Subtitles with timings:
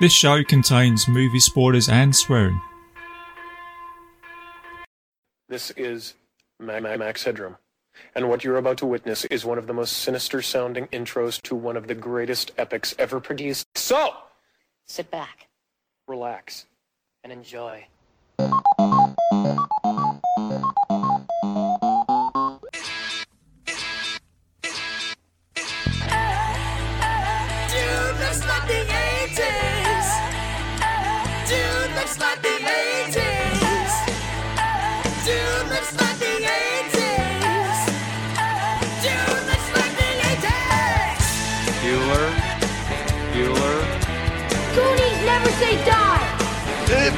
[0.00, 2.60] This show contains movie spoilers and swearing.
[5.48, 6.14] This is
[6.60, 7.56] Ma- Ma- Max Headroom.
[8.14, 11.54] And what you're about to witness is one of the most sinister sounding intros to
[11.54, 13.66] one of the greatest epics ever produced.
[13.74, 14.14] So,
[14.86, 15.48] Sit back
[16.06, 16.66] relax.
[17.24, 17.86] and enjoy.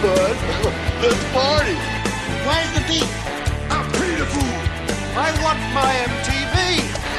[0.03, 0.19] Bud,
[1.03, 1.75] let's party.
[2.47, 3.11] Where's the beat?
[3.71, 4.59] I'm Peter Fool.
[5.19, 6.55] I want my MTV.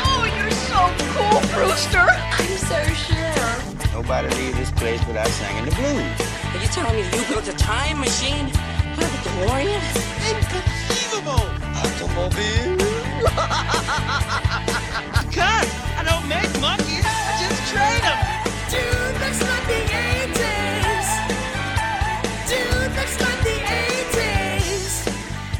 [0.08, 0.80] Oh, you're so
[1.12, 2.08] cool, Brewster.
[2.08, 3.52] I'm so sure.
[3.94, 6.20] Nobody leave this place without singing the blues.
[6.56, 8.48] Are you telling me you built a time machine?
[8.96, 9.84] What a DeLorean?
[10.32, 11.44] Inconceivable.
[11.84, 12.80] Automobile.
[15.36, 15.68] Cut.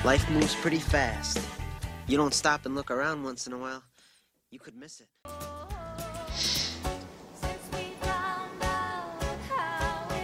[0.10, 1.40] Life moves pretty fast.
[2.08, 3.84] You don't stop and look around once in a while,
[4.50, 5.08] you could miss it.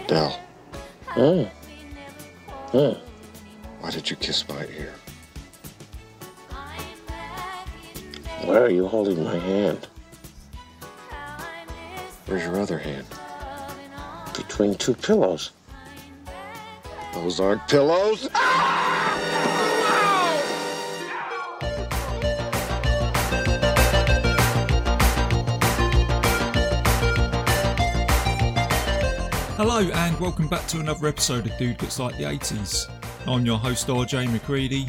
[0.08, 0.39] Del.
[1.16, 1.44] Oh.
[1.44, 1.50] Hmm.
[2.73, 2.94] Oh.
[2.94, 3.00] Hmm.
[3.80, 4.95] Why did you kiss my ear?
[8.42, 9.88] Why are you holding my hand?
[12.25, 13.05] Where's your other hand?
[14.36, 15.52] Between two pillows.
[17.14, 18.27] Those aren't pillows.
[29.58, 32.92] Hello and welcome back to another episode of Dude Looks Like the 80s.
[33.25, 34.86] I'm your host RJ McCready,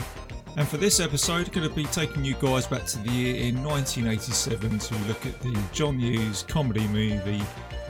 [0.57, 3.37] and for this episode, I'm going to be taking you guys back to the year
[3.37, 7.43] in 1987 to look at the John Hughes comedy movie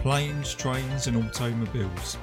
[0.03, 2.19] Planes, Trains and Automobiles.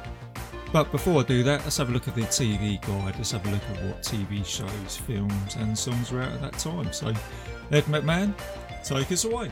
[0.71, 3.15] But before I do that, let's have a look at the TV guide.
[3.15, 6.59] Let's have a look at what TV shows, films, and songs were out at that
[6.59, 6.93] time.
[6.93, 7.07] So,
[7.71, 8.35] Ed McMahon,
[8.83, 9.49] take us away.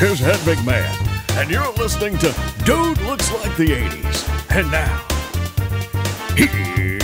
[0.00, 2.34] Here's Ed McMahon, and you're listening to
[2.64, 4.26] Dude Looks Like the 80s.
[4.50, 5.06] And now,
[6.34, 7.02] here's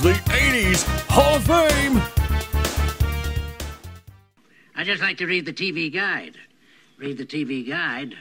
[0.00, 2.00] the 80s Hall of Fame.
[4.74, 6.38] I just like to read the TV guide.
[6.96, 8.14] Read the TV guide.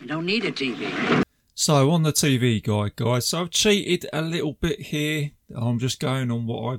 [0.00, 1.24] You don't need a TV.
[1.56, 5.32] So on the TV guide, guys, so I've cheated a little bit here.
[5.52, 6.78] I'm just going on what I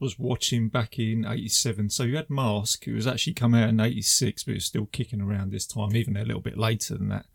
[0.00, 1.90] was watching back in '87.
[1.90, 4.86] So you had Mask, it was actually come out in '86, but it was still
[4.86, 7.26] kicking around this time, even a little bit later than that.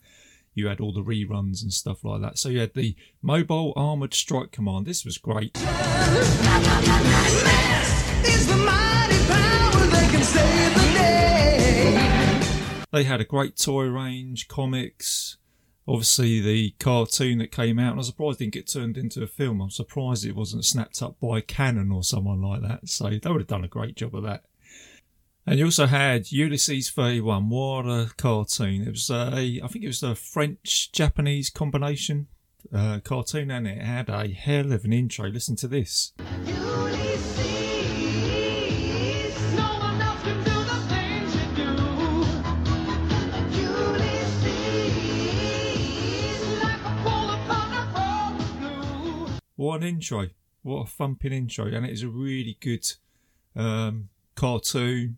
[0.56, 2.38] You had all the reruns and stuff like that.
[2.38, 4.86] So you had the Mobile Armored Strike Command.
[4.86, 5.54] This was great.
[12.92, 15.38] They had a great toy range, comics,
[15.88, 17.92] obviously the cartoon that came out.
[17.92, 19.62] And I'm surprised it didn't get turned into a film.
[19.62, 22.88] I'm surprised it wasn't snapped up by Cannon or someone like that.
[22.90, 24.44] So they would have done a great job of that.
[25.46, 27.50] And you also had Ulysses 31.
[27.50, 28.82] What a cartoon.
[28.84, 32.28] It was a, I think it was a French Japanese combination
[32.74, 35.28] uh, cartoon and it had a hell of an intro.
[35.28, 36.14] Listen to this.
[49.74, 50.28] What an intro.
[50.62, 51.66] What a thumping intro.
[51.66, 52.86] And it is a really good
[53.56, 55.18] um, cartoon.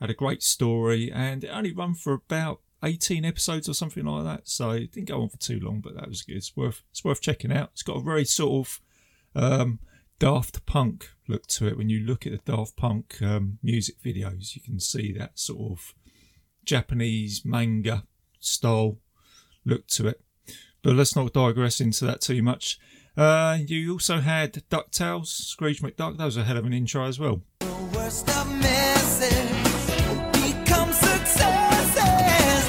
[0.00, 4.24] Had a great story and it only run for about 18 episodes or something like
[4.24, 4.48] that.
[4.48, 6.36] So it didn't go on for too long, but that was good.
[6.36, 7.72] It's worth, it's worth checking out.
[7.74, 8.80] It's got a very sort of
[9.36, 9.80] um,
[10.18, 11.76] Daft Punk look to it.
[11.76, 15.72] When you look at the Daft Punk um, music videos, you can see that sort
[15.72, 15.94] of
[16.64, 18.04] Japanese manga
[18.40, 18.96] style
[19.66, 20.22] look to it.
[20.82, 22.78] But let's not digress into that too much.
[23.16, 26.16] Uh, you also had DuckTales, Scrooge McDuck.
[26.16, 27.42] That was a hell of an intro as well.
[27.94, 29.50] Worst of messes
[30.32, 32.00] become successes.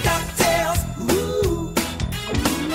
[0.03, 1.73] DuckTales, ooh.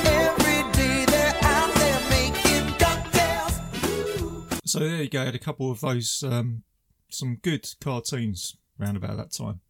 [0.00, 4.46] Every day they're out there making DuckTales, ooh.
[4.64, 5.24] So there you go.
[5.26, 6.62] Had a couple of those, um,
[7.10, 9.60] some good cartoons round about that time.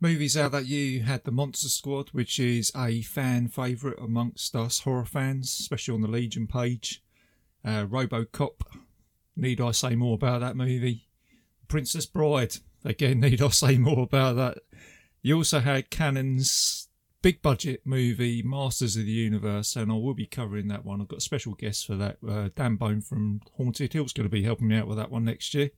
[0.00, 4.80] Movies out that you had The Monster Squad, which is a fan favourite amongst us
[4.80, 7.02] horror fans, especially on the Legion page.
[7.64, 8.62] uh, RoboCop.
[9.36, 11.08] Need I say more about that movie?
[11.66, 12.58] Princess Bride.
[12.84, 14.58] Again, need I say more about that?
[15.20, 16.88] You also had Cannon's
[17.20, 21.00] big budget movie, Masters of the Universe, and I will be covering that one.
[21.00, 22.18] I've got a special guest for that.
[22.26, 25.24] Uh, Dan Bone from Haunted Hill's going to be helping me out with that one
[25.24, 25.70] next year.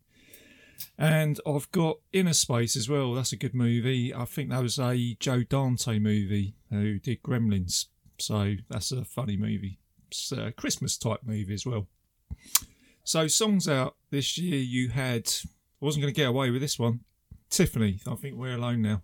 [0.99, 3.15] And I've got Innerspace as well.
[3.15, 4.15] That's a good movie.
[4.15, 7.87] I think that was a Joe Dante movie uh, who did Gremlins.
[8.19, 9.79] So that's a funny movie.
[10.09, 11.87] It's a Christmas type movie as well.
[13.05, 15.29] So songs out this year you had
[15.81, 17.00] I wasn't going to get away with this one.
[17.49, 19.00] Tiffany, I think we're alone now.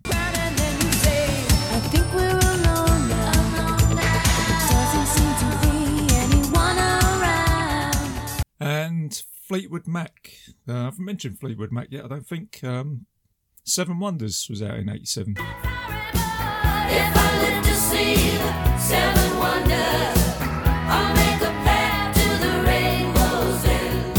[9.47, 10.33] Fleetwood Mac.
[10.67, 12.61] Uh, I haven't mentioned Fleetwood Mac yet, I don't think.
[12.63, 13.05] Um,
[13.63, 15.35] Seven Wonders was out in 87.
[15.37, 15.45] If
[17.17, 20.35] I live to see the seven wonders,
[20.89, 24.17] I'll make a path to the rainbow's end.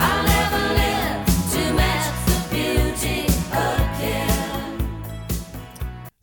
[0.00, 4.90] I'll never live to match the beauty again.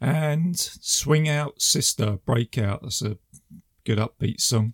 [0.01, 2.81] And Swing Out Sister Breakout.
[2.81, 3.17] That's a
[3.85, 4.73] good upbeat song.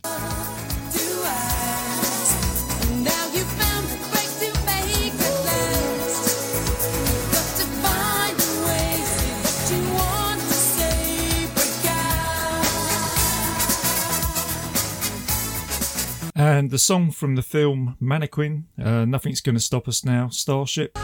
[16.43, 20.97] And the song from the film Mannequin, uh, Nothing's Gonna Stop Us Now, Starship.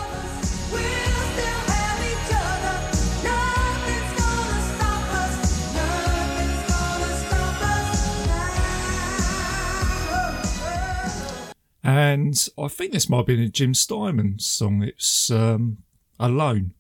[11.84, 14.82] And I think this might been a Jim Steinman song.
[14.82, 15.84] It's um,
[16.20, 16.74] Alone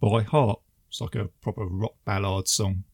[0.00, 0.60] by Heart.
[0.88, 2.84] It's like a proper rock ballad song.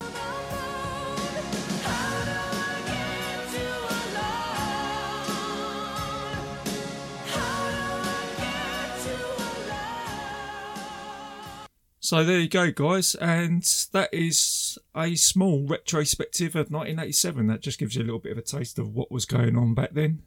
[12.05, 13.63] So there you go, guys, and
[13.93, 17.47] that is a small retrospective of 1987.
[17.47, 19.73] That just gives you a little bit of a taste of what was going on
[19.73, 20.21] back then.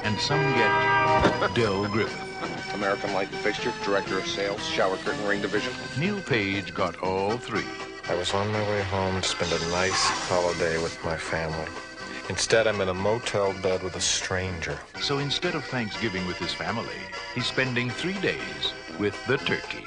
[0.04, 2.72] and some get Del Griffith.
[2.74, 5.72] American Light Fixture, Director of Sales, Shower Curtain Ring Division.
[5.98, 7.66] Neil Page got all three.
[8.08, 11.87] I was on my way home to spend a nice holiday with my family.
[12.28, 14.78] Instead, I'm in a motel bed with a stranger.
[15.00, 17.00] So instead of Thanksgiving with his family,
[17.34, 19.86] he's spending three days with the turkey.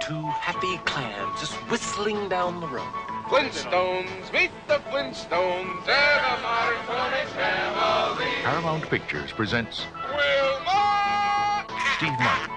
[0.00, 2.88] Two happy clams just whistling down the road.
[3.28, 8.24] Flintstones, meet the Flintstones, they're the modern Flintstone family.
[8.42, 11.66] Paramount Pictures presents Wilma!
[11.96, 12.49] Steve Martin,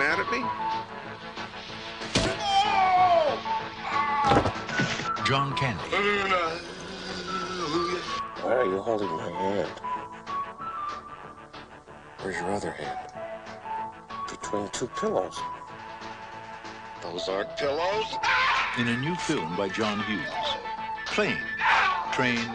[0.00, 0.40] mad at me?
[5.26, 5.82] John Candy,
[8.40, 9.68] Why are you holding my hand?
[12.22, 13.12] Where's your other hand?
[14.30, 15.38] Between two pillows.
[17.02, 18.06] Those aren't pillows.
[18.78, 20.24] in a new film by John Hughes.
[21.04, 21.36] Planes,
[22.12, 22.48] trains,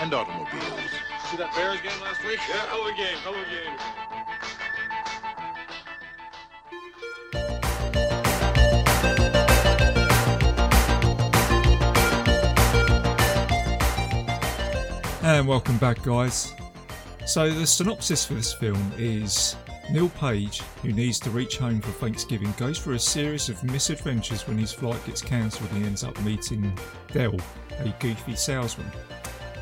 [0.00, 0.90] and automobiles.
[1.30, 2.40] See that Bears game last week?
[2.48, 3.95] Yeah, hell of a game, hell of a game.
[15.36, 16.54] And welcome back, guys.
[17.26, 19.54] So, the synopsis for this film is
[19.90, 24.48] Neil Page, who needs to reach home for Thanksgiving, goes through a series of misadventures
[24.48, 26.72] when his flight gets cancelled and he ends up meeting
[27.12, 27.36] Del,
[27.80, 28.90] a goofy salesman.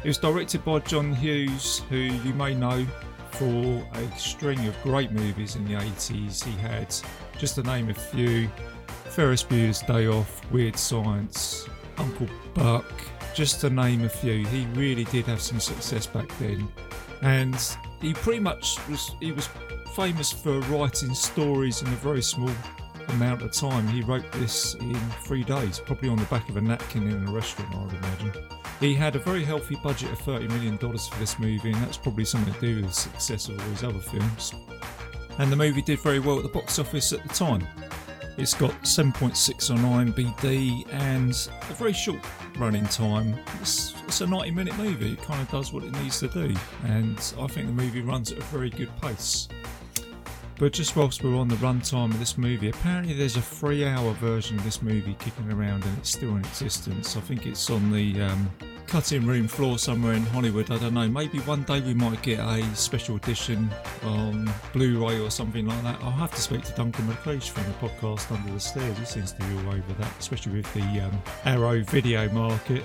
[0.05, 2.87] It was directed by John Hughes, who you may know
[3.33, 6.45] for a string of great movies in the 80s.
[6.45, 6.95] He had,
[7.37, 8.49] just to name a few,
[9.07, 12.93] Ferris Bueller's Day Off, Weird Science, Uncle Buck,
[13.35, 14.47] just to name a few.
[14.47, 16.69] He really did have some success back then.
[17.23, 17.57] And
[18.01, 19.49] he pretty much was he was
[19.95, 22.51] famous for writing stories in a very small
[23.09, 23.87] amount of time.
[23.89, 27.31] He wrote this in three days, probably on the back of a napkin in a
[27.31, 28.33] restaurant, I would imagine.
[28.81, 32.25] He had a very healthy budget of $30 million for this movie, and that's probably
[32.25, 34.53] something to do with the success of all his other films.
[35.39, 37.67] And the movie did very well at the box office at the time.
[38.37, 41.31] It's got 7.6 on IMDb and
[41.71, 42.19] a very short
[42.59, 43.39] running time.
[43.61, 46.53] It's, it's a 90 minute movie, it kind of does what it needs to do,
[46.85, 49.49] and I think the movie runs at a very good pace.
[50.59, 54.13] But just whilst we're on the runtime of this movie, apparently there's a three hour
[54.15, 57.17] version of this movie kicking around and it's still in existence.
[57.17, 58.51] I think it's on the um,
[58.87, 60.71] cutting room floor somewhere in Hollywood.
[60.71, 61.09] I don't know.
[61.09, 63.71] Maybe one day we might get a special edition
[64.03, 65.99] on Blu ray or something like that.
[66.03, 68.99] I'll have to speak to Duncan McLeish from the podcast Under the Stairs.
[68.99, 72.83] He seems to be all over that, especially with the um, Arrow video market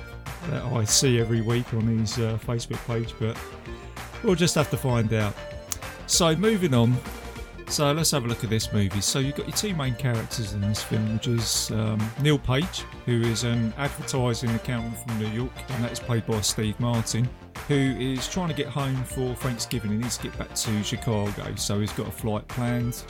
[0.49, 3.13] that I see every week on his uh, Facebook page.
[3.19, 3.37] But
[4.23, 5.33] we'll just have to find out.
[6.07, 6.97] So, moving on,
[7.69, 9.01] so let's have a look at this movie.
[9.01, 12.83] So you've got your two main characters in this film, which is um, Neil Page,
[13.05, 17.29] who is an advertising accountant from New York, and that is played by Steve Martin,
[17.67, 21.55] who is trying to get home for Thanksgiving and needs to get back to Chicago.
[21.55, 23.03] So he's got a flight planned.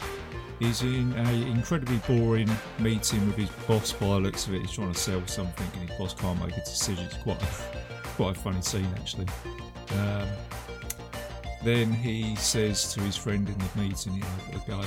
[0.60, 2.50] He's in a incredibly boring
[2.80, 4.62] meeting with his boss by the looks of it.
[4.62, 7.06] He's trying to sell something and his boss can't make a decision.
[7.06, 7.48] It's quite a,
[8.18, 9.28] quite a funny scene actually.
[9.92, 10.28] Um,
[11.64, 14.82] then he says to his friend in the meeting, you know, go,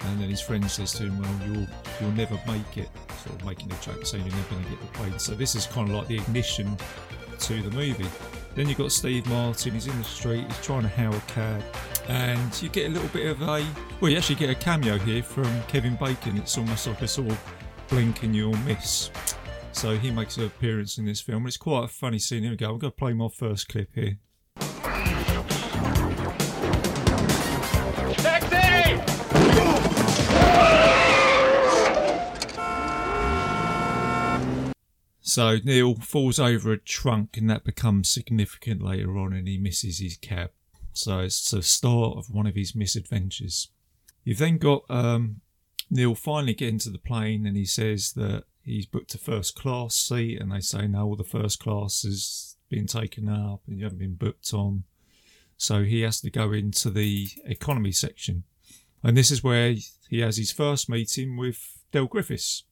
[0.00, 1.66] and then his friend says to him, "Well, you'll
[2.00, 2.88] you'll never make it."
[3.24, 5.18] Sort of making a joke, saying you're never going to get the plane.
[5.18, 6.76] So this is kind of like the ignition
[7.38, 8.06] to the movie.
[8.54, 9.72] Then you've got Steve Martin.
[9.72, 10.46] He's in the street.
[10.46, 11.62] He's trying to hail a cab,
[12.08, 13.64] and you get a little bit of a
[14.00, 16.36] well, you actually get a cameo here from Kevin Bacon.
[16.36, 17.40] It's almost like a sort of
[17.88, 19.10] blink and you'll miss.
[19.72, 21.46] So he makes an appearance in this film.
[21.46, 22.42] It's quite a funny scene.
[22.42, 22.70] Here we go.
[22.70, 24.18] I'm going to play my first clip here.
[35.34, 39.98] So Neil falls over a trunk, and that becomes significant later on, and he misses
[39.98, 40.52] his cab.
[40.92, 43.68] So it's the start of one of his misadventures.
[44.22, 45.40] You've then got um,
[45.90, 49.96] Neil finally getting to the plane, and he says that he's booked a first class
[49.96, 53.82] seat, and they say no, all the first class has been taken up, and you
[53.82, 54.84] haven't been booked on.
[55.56, 58.44] So he has to go into the economy section,
[59.02, 59.74] and this is where
[60.08, 62.62] he has his first meeting with Del Griffiths.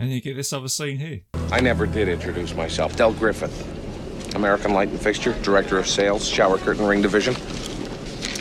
[0.00, 1.20] And you get this other scene here.
[1.52, 2.96] I never did introduce myself.
[2.96, 7.36] Del Griffith, American Light and Fixture, Director of Sales, Shower Curtain Ring Division.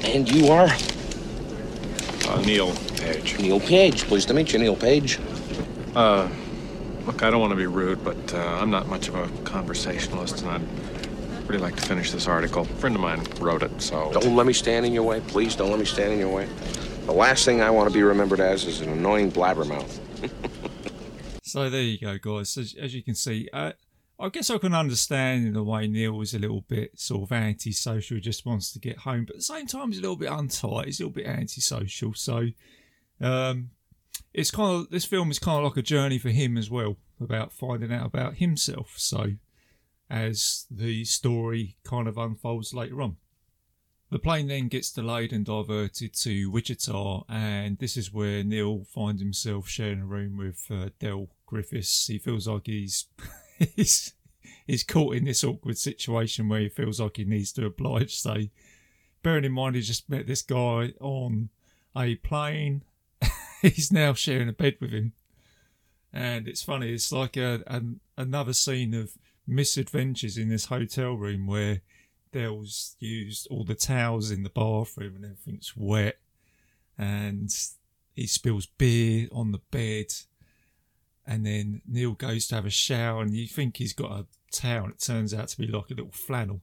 [0.06, 0.70] And you are?
[2.30, 3.38] Uh, Neil Page.
[3.40, 4.06] Neil Page.
[4.06, 5.20] Pleased to meet you, Neil Page.
[5.96, 6.30] Uh,
[7.06, 10.42] look, I don't want to be rude, but uh, I'm not much of a conversationalist,
[10.44, 12.62] and I'd really like to finish this article.
[12.62, 14.14] A friend of mine wrote it, so.
[14.14, 15.20] Don't let me stand in your way.
[15.20, 16.48] Please don't let me stand in your way.
[17.06, 20.00] The last thing I want to be remembered as is an annoying blabbermouth.
[21.50, 22.56] So there you go, guys.
[22.58, 23.72] As, as you can see, uh,
[24.20, 27.32] I guess I can understand in a way Neil was a little bit sort of
[27.32, 30.30] antisocial, just wants to get home, but at the same time he's a little bit
[30.30, 32.14] untight, he's a little bit antisocial.
[32.14, 32.50] So
[33.20, 33.72] um,
[34.32, 36.98] it's kind of this film is kind of like a journey for him as well
[37.20, 38.94] about finding out about himself.
[38.98, 39.32] So
[40.08, 43.18] as the story kind of unfolds later on.
[44.12, 49.22] The plane then gets delayed and diverted to Wichita, and this is where Neil finds
[49.22, 52.08] himself sharing a room with uh, Del Griffiths.
[52.08, 53.06] He feels like he's
[53.76, 54.14] he's
[54.66, 58.16] he's caught in this awkward situation where he feels like he needs to oblige.
[58.16, 58.36] So,
[59.22, 61.50] bearing in mind he just met this guy on
[61.96, 62.84] a plane,
[63.62, 65.14] he's now sharing a bed with him,
[66.12, 66.94] and it's funny.
[66.94, 69.12] It's like a, an another scene of
[69.46, 71.82] misadventures in this hotel room where
[72.32, 76.20] Del's used all the towels in the bathroom and everything's wet,
[76.98, 77.52] and
[78.14, 80.14] he spills beer on the bed.
[81.26, 84.86] And then Neil goes to have a shower, and you think he's got a towel,
[84.86, 86.62] and it turns out to be like a little flannel.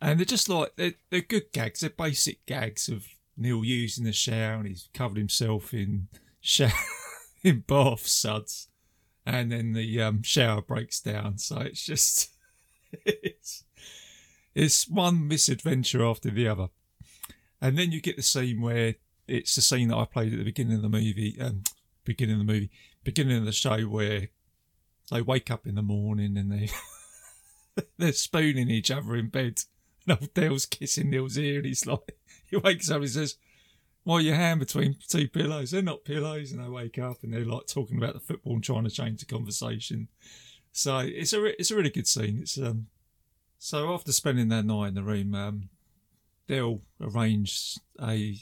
[0.00, 1.80] And they're just like they're, they're good gags.
[1.80, 3.06] They're basic gags of
[3.36, 6.08] Neil using the shower, and he's covered himself in
[6.40, 6.72] shower
[7.42, 8.68] in bath suds,
[9.26, 11.38] and then the um, shower breaks down.
[11.38, 12.30] So it's just
[13.04, 13.64] it's
[14.54, 16.68] it's one misadventure after the other.
[17.60, 18.96] And then you get the scene where
[19.28, 21.62] it's the scene that I played at the beginning of the movie, um,
[22.04, 22.70] beginning of the movie,
[23.04, 24.28] beginning of the show where
[25.10, 26.70] they wake up in the morning and they
[27.98, 29.60] they're spooning each other in bed.
[30.06, 33.36] And old Dale's kissing Neil's ear, and he's like, he wakes up and says,
[34.02, 35.70] Why your hand between two pillows?
[35.70, 36.52] They're not pillows.
[36.52, 39.20] And they wake up and they're like talking about the football and trying to change
[39.20, 40.08] the conversation.
[40.72, 42.38] So it's a re- it's a really good scene.
[42.42, 42.86] It's um
[43.58, 45.68] so after spending that night in the room, um,
[46.48, 48.38] Dale arranged a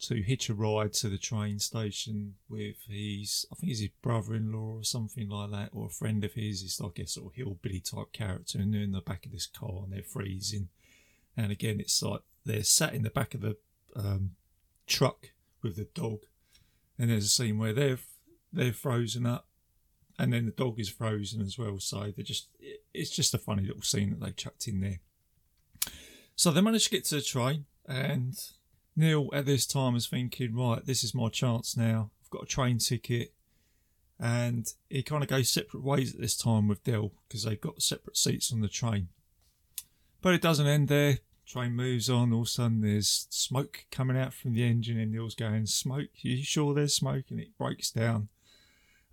[0.00, 4.78] to hitch a ride to the train station with his I think it's his brother-in-law
[4.78, 6.62] or something like that, or a friend of his.
[6.62, 9.46] He's like a sort of hillbilly type character, and they're in the back of this
[9.46, 10.68] car and they're freezing.
[11.36, 13.56] And again, it's like they're sat in the back of the
[13.96, 14.32] um,
[14.86, 15.30] truck
[15.62, 16.20] with the dog,
[16.98, 17.98] and there's a scene where they're
[18.52, 19.46] they're frozen up,
[20.18, 21.78] and then the dog is frozen as well.
[21.80, 22.48] So they're just
[22.92, 25.00] it's just a funny little scene that they chucked in there.
[26.36, 28.36] So they managed to get to the train, and
[28.96, 32.10] Neil at this time is thinking, right, this is my chance now.
[32.22, 33.32] I've got a train ticket,
[34.18, 37.82] and he kind of goes separate ways at this time with Del because they've got
[37.82, 39.08] separate seats on the train.
[40.22, 41.18] But it doesn't end there.
[41.46, 42.32] Train moves on.
[42.32, 46.08] All of a sudden, there's smoke coming out from the engine, and Neil's going, "Smoke?
[46.24, 48.28] Are you sure there's smoke?" And it breaks down,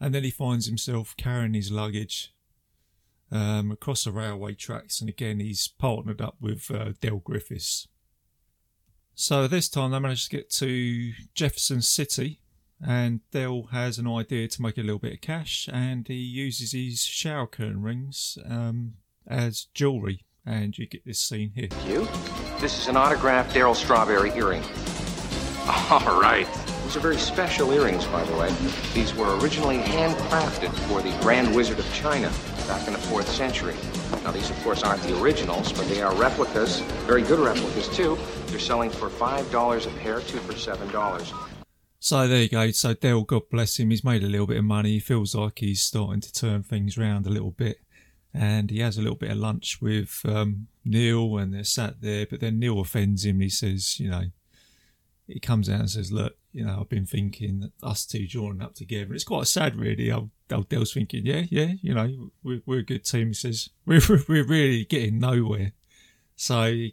[0.02, 2.34] and then he finds himself carrying his luggage
[3.32, 7.88] um, across the railway tracks, and again he's partnered up with uh, Del Griffiths.
[9.14, 12.40] So this time they manage to get to Jefferson City,
[12.86, 16.72] and Del has an idea to make a little bit of cash, and he uses
[16.72, 18.96] his shower curtain rings um,
[19.28, 20.26] as jewellery.
[20.44, 21.68] And you get this scene here.
[21.86, 22.08] You?
[22.60, 24.64] This is an autographed Darryl Strawberry earring.
[25.92, 26.48] All right.
[26.92, 28.54] These are very special earrings, by the way.
[28.94, 32.30] These were originally handcrafted for the Grand Wizard of China
[32.68, 33.78] back in the 4th century.
[34.26, 38.18] Now, these, of course, aren't the originals, but they are replicas, very good replicas, too.
[38.48, 41.34] They're selling for $5 a pair, two for $7.
[42.00, 42.72] So there you go.
[42.72, 44.90] So Del, God bless him, he's made a little bit of money.
[44.90, 47.80] He feels like he's starting to turn things around a little bit.
[48.34, 52.26] And he has a little bit of lunch with um, Neil, and they're sat there.
[52.30, 53.40] But then Neil offends him.
[53.40, 54.24] He says, you know,
[55.26, 58.62] he comes out and says, "Look, you know, I've been thinking that us two joining
[58.62, 59.14] up together.
[59.14, 60.12] It's quite sad, really.
[60.12, 63.30] Old, old Del's thinking, yeah, yeah, you know, we're, we're a good team.
[63.30, 65.74] He says, we're, we're really getting nowhere.
[66.36, 66.88] So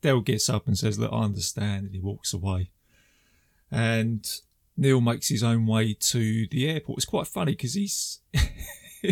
[0.00, 1.86] Del gets up and says, look, I understand.
[1.86, 2.70] And he walks away.
[3.70, 4.26] And
[4.76, 6.98] Neil makes his own way to the airport.
[6.98, 8.20] It's quite funny because he's,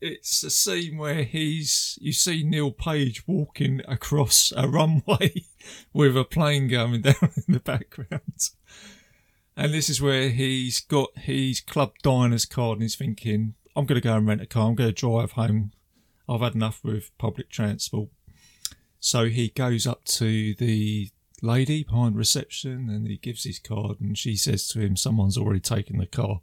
[0.00, 5.44] it's, a scene where he's you see Neil Page walking across a runway
[5.92, 8.50] with a plane going down in the background.
[9.56, 14.00] And this is where he's got his club diner's card and he's thinking, I'm gonna
[14.00, 15.72] go and rent a car, I'm gonna drive home.
[16.28, 18.08] I've had enough with public transport.
[19.00, 21.10] So he goes up to the
[21.42, 25.60] lady behind reception and he gives his card and she says to him, Someone's already
[25.60, 26.40] taken the car.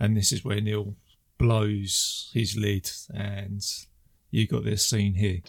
[0.00, 0.96] And this is where Neil
[1.38, 3.62] blows his lid and
[4.30, 5.40] you got this scene here.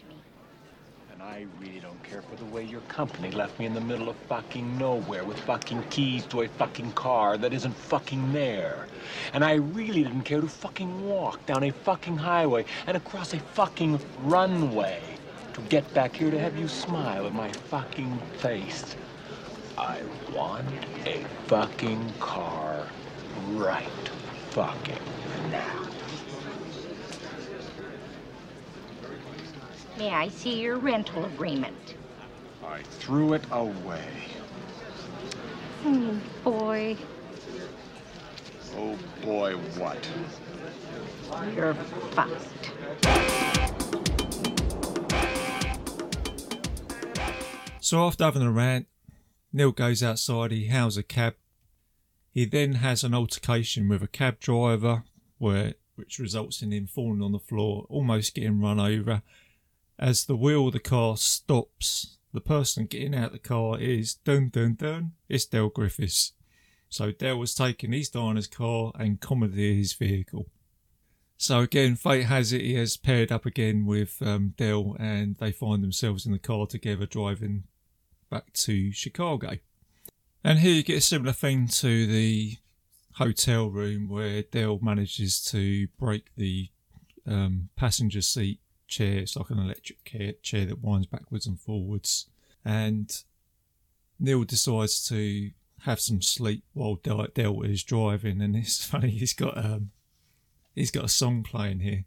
[1.12, 4.10] And I really don't care for the way your company left me in the middle
[4.10, 8.88] of fucking nowhere with fucking keys to a fucking car that isn't fucking there.
[9.34, 13.40] And I really didn't care to fucking walk down a fucking highway and across a
[13.40, 15.02] fucking runway
[15.54, 18.96] to get back here to have you smile at my fucking face.
[19.78, 20.02] I
[20.34, 20.68] want
[21.06, 22.88] a fucking car
[23.52, 24.10] right
[24.50, 24.98] fucking.
[29.98, 31.96] May I see your rental agreement?
[32.66, 34.04] I threw it away.
[35.86, 36.98] Oh, boy.
[38.76, 40.10] Oh boy, what?
[41.56, 42.72] You're fucked.
[47.80, 48.88] So after having a rant,
[49.52, 51.36] Neil goes outside, he hails a cab.
[52.32, 55.04] He then has an altercation with a cab driver
[55.44, 59.22] where which results in him falling on the floor, almost getting run over.
[60.00, 64.16] As the wheel of the car stops, the person getting out of the car is
[64.16, 66.32] dun dun dun, it's Del Griffiths.
[66.90, 70.48] So Del was taking his diner's car and commandeered his vehicle.
[71.38, 75.84] So again, fate has it he has paired up again with um, and they find
[75.84, 77.64] themselves in the car together driving
[78.30, 79.58] back to Chicago.
[80.44, 82.58] And here you get a similar thing to the
[83.16, 86.70] hotel room where Del manages to break the
[87.28, 89.20] um, passenger seat chair.
[89.20, 90.04] It's like an electric
[90.42, 92.28] chair, that winds backwards and forwards.
[92.66, 93.16] And
[94.20, 98.42] Neil decides to have some sleep while Del, Del is driving.
[98.42, 99.92] And it's funny, he's got um,
[100.76, 102.06] he's got a song playing here.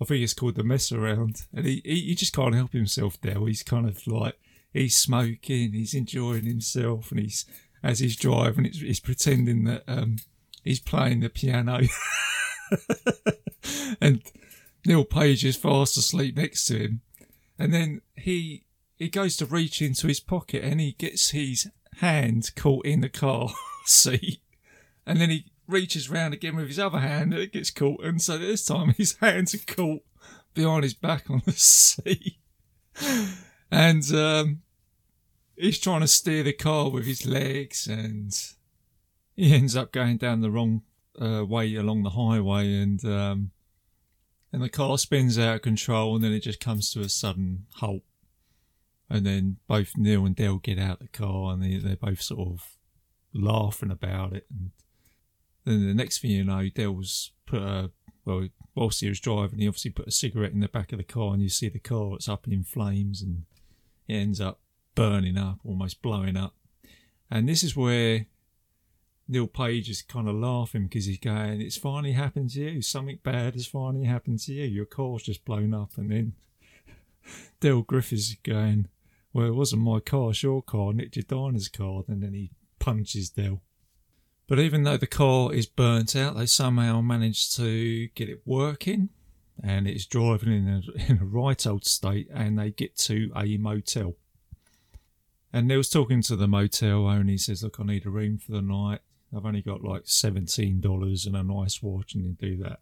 [0.00, 1.46] I think it's called The Mess Around.
[1.54, 3.46] And he, he, he just can't help himself, Del.
[3.46, 4.38] He's kind of like,
[4.72, 7.46] he's smoking, he's enjoying himself, and he's
[7.82, 10.16] as he's driving, he's, he's pretending that um,
[10.64, 11.80] he's playing the piano,
[14.00, 14.22] and
[14.84, 17.00] Neil Page is fast asleep next to him,
[17.58, 18.64] And then he
[18.96, 23.08] he goes to reach into his pocket and he gets his hand caught in the
[23.08, 23.50] car
[23.84, 24.40] seat.
[25.04, 28.02] And then he reaches round again with his other hand and it gets caught.
[28.02, 30.02] And so this time his hands are caught
[30.54, 32.38] behind his back on the seat.
[33.70, 34.62] And um,
[35.56, 38.32] he's trying to steer the car with his legs and
[39.34, 40.82] he ends up going down the wrong
[41.20, 43.50] uh, way along the highway and um,
[44.52, 47.66] and the car spins out of control and then it just comes to a sudden
[47.74, 48.02] halt.
[49.08, 52.20] And then both Neil and Del get out of the car and they, they're both
[52.20, 52.76] sort of
[53.32, 54.46] laughing about it.
[54.50, 54.70] And
[55.64, 57.90] then the next thing you know Del's put a
[58.24, 61.04] well whilst he was driving he obviously put a cigarette in the back of the
[61.04, 63.44] car and you see the car it's up in flames and
[64.08, 64.60] it ends up
[64.96, 66.54] burning up almost blowing up
[67.30, 68.26] and this is where
[69.28, 72.82] Neil Page is kind of laughing because he's going, It's finally happened to you.
[72.82, 74.64] Something bad has finally happened to you.
[74.64, 75.92] Your car's just blown up.
[75.96, 76.34] And then
[77.60, 78.86] Dale Griffiths is going,
[79.32, 80.92] Well, it wasn't my car, it's your car.
[80.92, 82.04] Nick Jadina's car.
[82.06, 83.62] And then he punches Dale.
[84.46, 89.08] But even though the car is burnt out, they somehow manage to get it working
[89.60, 93.56] and it's driving in a, in a right old state and they get to a
[93.56, 94.14] motel.
[95.52, 97.30] And Neil's talking to the motel owner.
[97.30, 99.00] He says, Look, I need a room for the night.
[99.34, 102.80] I've only got like $17 and a nice watch, and they do that.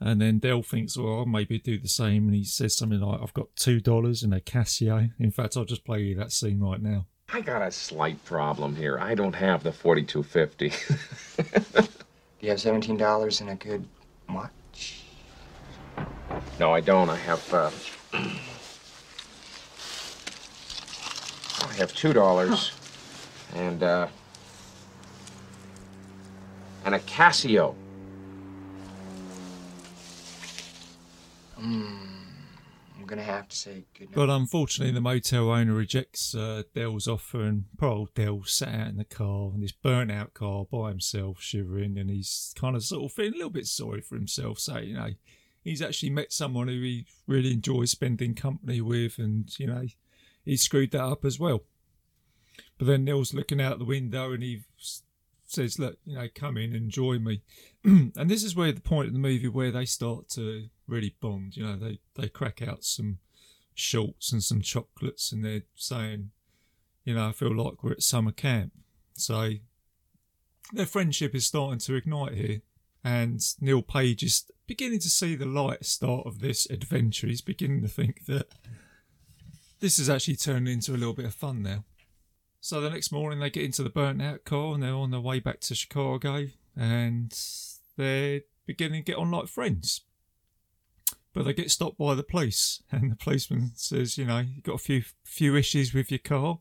[0.00, 2.26] And then Del thinks, well, I'll maybe do the same.
[2.26, 5.12] And he says something like, I've got $2 and a Casio.
[5.18, 7.06] In fact, I'll just play you that scene right now.
[7.32, 8.98] I got a slight problem here.
[8.98, 10.68] I don't have the 4250.
[12.40, 13.86] Do you have seventeen dollars and a good
[14.28, 15.04] watch?
[16.60, 17.08] no, I don't.
[17.08, 17.70] I have uh
[21.64, 22.72] I have two dollars
[23.54, 24.08] and uh
[26.84, 27.74] and a Casio.
[31.56, 32.04] Hmm.
[32.98, 34.14] I'm gonna have to say good night.
[34.14, 38.88] But unfortunately, the motel owner rejects uh, Del's offer, and poor old Del sat out
[38.88, 42.84] in the car, in this burnt out car by himself, shivering, and he's kind of
[42.84, 45.10] sort of feeling a little bit sorry for himself, saying, you know,
[45.62, 49.86] he's actually met someone who he really enjoys spending company with, and, you know,
[50.44, 51.62] he screwed that up as well.
[52.78, 54.62] But then Neil's looking out the window and he
[55.46, 57.42] says, Look, you know, come in, and join me.
[57.84, 61.56] and this is where the point of the movie where they start to really bond.
[61.56, 63.18] You know, they, they crack out some
[63.74, 66.30] shorts and some chocolates and they're saying,
[67.04, 68.72] you know, I feel like we're at summer camp.
[69.14, 69.52] So
[70.72, 72.60] their friendship is starting to ignite here.
[73.02, 77.26] And Neil Page is beginning to see the light start of this adventure.
[77.26, 78.46] He's beginning to think that
[79.84, 81.84] this is actually turning into a little bit of fun now.
[82.58, 85.20] So the next morning they get into the burnt out car and they're on their
[85.20, 87.38] way back to Chicago and
[87.98, 90.00] they're beginning to get on like friends.
[91.34, 94.76] But they get stopped by the police and the policeman says, you know, you've got
[94.76, 96.60] a few few issues with your car.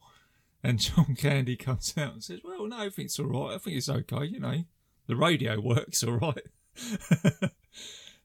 [0.61, 3.55] And John Candy comes out and says, well, no, I think it's all right.
[3.55, 4.65] I think it's okay, you know.
[5.07, 6.43] The radio works all right.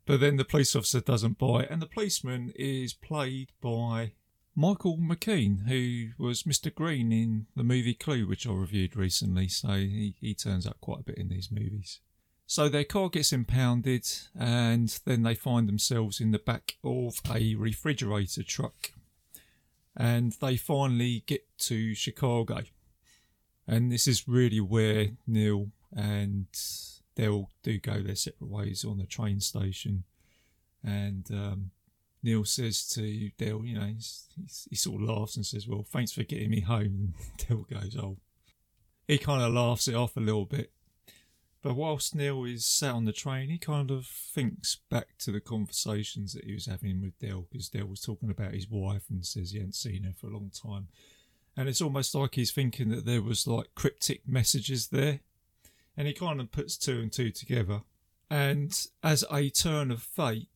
[0.06, 1.70] but then the police officer doesn't buy it.
[1.70, 4.14] And the policeman is played by
[4.59, 6.75] Michael McKean, who was Mr.
[6.75, 9.47] Green in the movie Clue, which I reviewed recently.
[9.47, 12.01] So he, he turns up quite a bit in these movies.
[12.44, 14.05] So their car gets impounded,
[14.37, 18.90] and then they find themselves in the back of a refrigerator truck.
[19.97, 22.62] And they finally get to Chicago.
[23.68, 26.47] And this is really where Neil and
[27.14, 30.03] Del do go their separate ways on the train station.
[30.83, 31.71] And um,
[32.22, 35.87] Neil says to Del, you know, he's, he's, he sort of laughs and says, Well,
[35.88, 36.85] thanks for getting me home.
[36.85, 37.14] And
[37.48, 38.18] Del goes, Oh.
[39.07, 40.70] He kind of laughs it off a little bit.
[41.62, 45.40] But whilst Neil is sat on the train, he kind of thinks back to the
[45.40, 49.24] conversations that he was having with Del because Del was talking about his wife and
[49.26, 50.88] says he hadn't seen her for a long time.
[51.57, 55.20] And it's almost like he's thinking that there was like cryptic messages there.
[55.96, 57.81] And he kind of puts two and two together.
[58.31, 60.48] And as a turn of fate,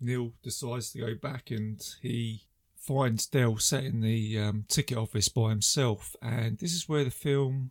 [0.00, 2.42] Neil decides to go back and he
[2.76, 6.14] finds Del sat in the um, ticket office by himself.
[6.20, 7.70] And this is where the film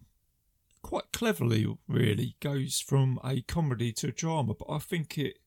[0.81, 5.39] quite cleverly really goes from a comedy to a drama, but I think it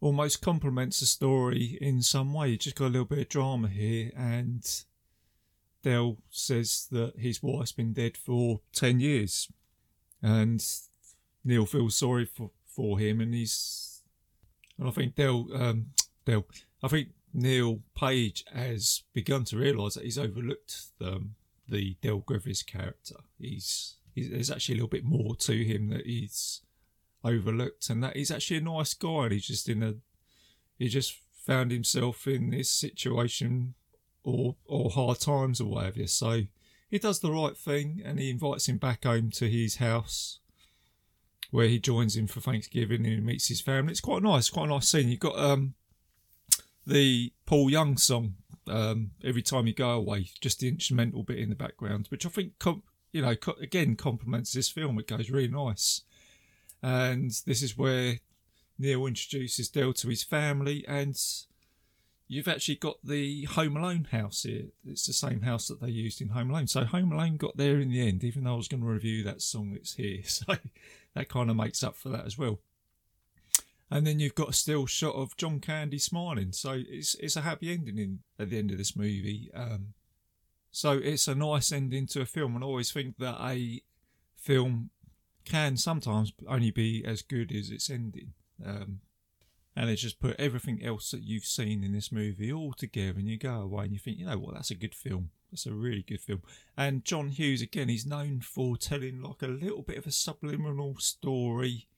[0.00, 2.48] almost complements the story in some way.
[2.48, 4.68] You just got a little bit of drama here, and
[5.82, 9.48] Del says that his wife's been dead for ten years,
[10.22, 10.64] and
[11.44, 13.91] Neil feels sorry for for him, and he's,
[14.78, 15.86] and I think Del, um,
[16.24, 16.44] Del,
[16.82, 21.34] I think Neil Page has begun to realise that he's overlooked um,
[21.68, 23.16] the Del Griffiths character.
[23.38, 26.62] He's he's, there's actually a little bit more to him that he's
[27.24, 29.24] overlooked, and that he's actually a nice guy.
[29.24, 29.94] And he's just in a,
[30.78, 33.74] he just found himself in this situation
[34.24, 36.06] or or hard times or whatever.
[36.06, 36.42] So
[36.90, 40.40] he does the right thing and he invites him back home to his house
[41.52, 43.92] where he joins him for Thanksgiving and he meets his family.
[43.92, 45.08] It's quite nice, quite a nice scene.
[45.08, 45.74] You've got um
[46.86, 48.34] the Paul Young song
[48.66, 52.30] um, every time you go away, just the instrumental bit in the background, which I
[52.30, 52.52] think
[53.12, 54.98] you know co- again complements this film.
[54.98, 56.02] It goes really nice,
[56.82, 58.20] and this is where
[58.78, 61.14] Neil introduces Del to his family, and
[62.32, 64.68] you've actually got the Home Alone house here.
[64.86, 66.66] It's the same house that they used in Home Alone.
[66.66, 69.22] So Home Alone got there in the end, even though I was going to review
[69.24, 70.22] that song that's here.
[70.32, 70.56] So
[71.14, 72.60] that kind of makes up for that as well.
[73.90, 76.52] And then you've got a still shot of John Candy smiling.
[76.52, 79.50] So it's it's a happy ending in, at the end of this movie.
[79.54, 79.92] Um,
[80.70, 82.54] so it's a nice ending to a film.
[82.54, 83.82] And I always think that a
[84.34, 84.88] film
[85.44, 88.32] can sometimes only be as good as its ending.
[88.64, 89.00] Um,
[89.74, 93.28] and they just put everything else that you've seen in this movie all together, and
[93.28, 95.30] you go away and you think, you know what, that's a good film.
[95.50, 96.42] That's a really good film.
[96.76, 100.96] And John Hughes, again, he's known for telling like a little bit of a subliminal
[100.98, 101.88] story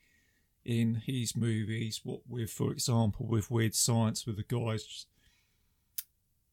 [0.64, 2.00] in his movies.
[2.02, 5.06] What with, for example, with Weird Science, with the guys,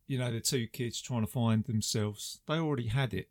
[0.06, 2.42] you know, the two kids trying to find themselves.
[2.48, 3.30] They already had it,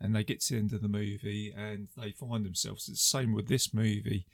[0.00, 2.88] and they get to the end of the movie and they find themselves.
[2.88, 4.26] It's the same with this movie.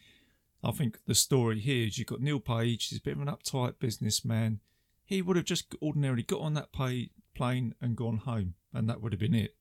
[0.63, 3.29] I think the story here is you've got Neil Page, he's a bit of an
[3.29, 4.61] uptight businessman.
[5.05, 9.01] He would have just ordinarily got on that pay, plane and gone home, and that
[9.01, 9.55] would have been it.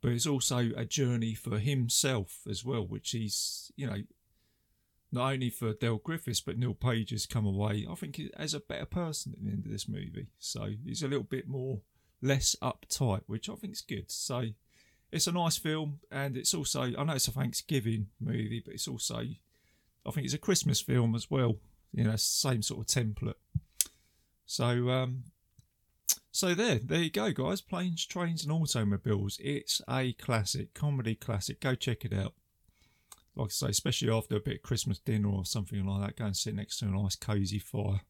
[0.00, 4.02] But it's also a journey for himself as well, which he's, you know,
[5.10, 8.60] not only for Del Griffiths, but Neil Page has come away, I think, as a
[8.60, 10.28] better person at the end of this movie.
[10.38, 11.80] So he's a little bit more,
[12.20, 14.10] less uptight, which I think is good.
[14.10, 14.48] So
[15.10, 18.88] it's a nice film, and it's also, I know it's a Thanksgiving movie, but it's
[18.88, 19.22] also,
[20.06, 21.56] I think it's a Christmas film as well.
[21.92, 23.34] You know, same sort of template.
[24.46, 25.24] So, um,
[26.30, 27.60] so there, there you go, guys.
[27.60, 29.38] Planes, trains, and automobiles.
[29.42, 31.60] It's a classic, comedy classic.
[31.60, 32.34] Go check it out
[33.38, 36.26] like I say, especially after a bit of Christmas dinner or something like that, go
[36.26, 38.00] and sit next to a nice cosy fire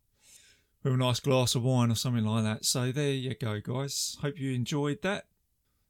[0.82, 2.64] with a nice glass of wine or something like that.
[2.64, 4.16] So there you go, guys.
[4.22, 5.26] Hope you enjoyed that.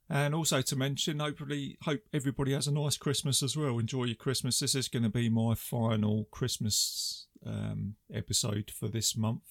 [0.09, 3.77] And also to mention, hopefully, hope everybody has a nice Christmas as well.
[3.77, 4.59] Enjoy your Christmas.
[4.59, 9.43] This is going to be my final Christmas um, episode for this month.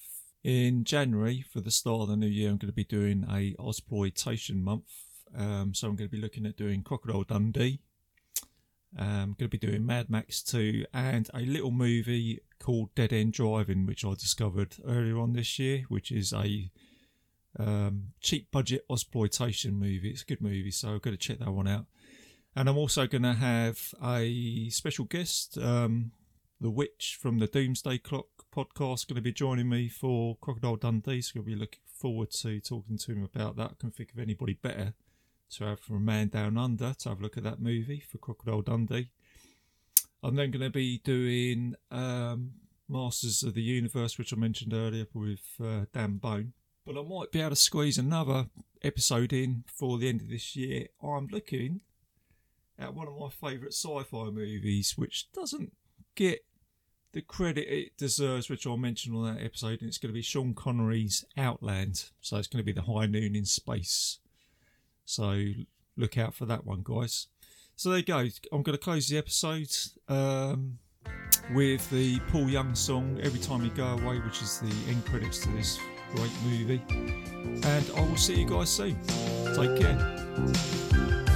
[0.43, 3.55] In January, for the start of the new year, I'm going to be doing a
[3.61, 4.89] Ozploitation month.
[5.37, 7.79] Um, so I'm going to be looking at doing Crocodile Dundee,
[8.97, 13.33] I'm going to be doing Mad Max 2 and a little movie called Dead End
[13.33, 16.71] Drive-In, which I discovered earlier on this year, which is a
[17.59, 20.09] um, cheap budget exploitation movie.
[20.09, 21.85] It's a good movie, so I've got to check that one out.
[22.55, 26.11] And I'm also going to have a special guest, um,
[26.59, 31.21] the Witch from the Doomsday Clock podcast, going to be joining me for Crocodile Dundee.
[31.21, 33.71] So I'll be looking forward to talking to him about that.
[33.71, 34.93] I can think of anybody better
[35.51, 38.17] to have from a Man Down Under to have a look at that movie for
[38.17, 39.09] Crocodile Dundee.
[40.21, 42.51] I'm then going to be doing um,
[42.87, 46.53] Masters of the Universe, which I mentioned earlier with uh, Dan Bone.
[46.89, 48.47] But I might be able to squeeze another
[48.81, 50.87] episode in for the end of this year.
[51.03, 51.81] I'm looking
[52.79, 55.71] at one of my favourite sci fi movies, which doesn't
[56.15, 56.43] get
[57.11, 59.81] the credit it deserves, which I'll mention on that episode.
[59.81, 62.05] And it's going to be Sean Connery's Outland.
[62.21, 64.17] So it's going to be the high noon in space.
[65.05, 65.43] So
[65.95, 67.27] look out for that one, guys.
[67.75, 68.17] So there you go.
[68.51, 69.69] I'm going to close the episode
[70.07, 70.79] um,
[71.53, 75.37] with the Paul Young song "Every Time You Go Away," which is the end credits
[75.41, 75.77] to this
[76.15, 76.81] great movie.
[77.63, 78.97] And I will see you guys soon.
[79.55, 81.28] Take care.